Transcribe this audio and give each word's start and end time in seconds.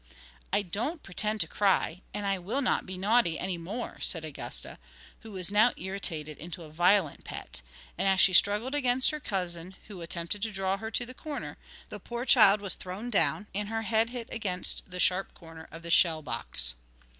'I 0.51 0.63
don't 0.63 1.03
pretend 1.03 1.41
to 1.41 1.47
cry, 1.47 2.01
and 2.11 2.25
I 2.25 2.39
will 2.39 2.63
not 2.63 2.87
be 2.87 2.97
naughty 2.97 3.37
any 3.37 3.55
more!' 3.59 3.99
said 4.01 4.25
Augusta, 4.25 4.79
who 5.19 5.31
was 5.31 5.51
now 5.51 5.73
irritated 5.77 6.39
into 6.39 6.63
a 6.63 6.71
violent 6.71 7.23
pet; 7.23 7.61
and 7.99 8.07
as 8.07 8.19
she 8.19 8.33
struggled 8.33 8.73
against 8.73 9.11
her 9.11 9.19
cousin, 9.19 9.75
who 9.89 10.01
attempted 10.01 10.41
to 10.41 10.49
draw 10.51 10.77
her 10.77 10.89
to 10.89 11.05
the 11.05 11.13
corner, 11.13 11.55
the 11.89 11.99
poor 11.99 12.25
child 12.25 12.61
was 12.61 12.73
thrown 12.73 13.11
down, 13.11 13.45
and 13.53 13.69
her 13.69 13.83
head 13.83 14.09
hit 14.09 14.27
against 14.31 14.89
the 14.89 14.99
sharp 14.99 15.35
corner 15.35 15.67
of 15.71 15.83
the 15.83 15.91
shell 15.91 16.23
box. 16.23 16.73